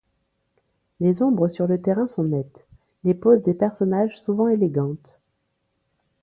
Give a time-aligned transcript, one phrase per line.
[0.99, 2.65] Les ombres sur le terrain sont nettes,
[3.03, 5.19] les poses des personnages souvent élégantes.